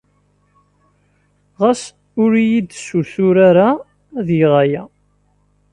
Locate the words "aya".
4.63-4.83